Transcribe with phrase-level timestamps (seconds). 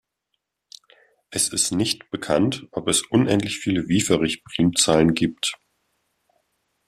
[1.29, 5.53] Es ist nicht bekannt, ob es unendlich viele Wieferich-Primzahlen gibt.